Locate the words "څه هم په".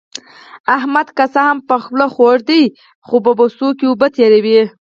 1.33-1.75